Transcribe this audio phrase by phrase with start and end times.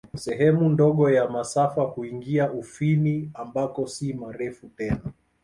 [0.15, 5.01] Sehemu ndogo ya masafa huingia Ufini, ambako si marefu tena.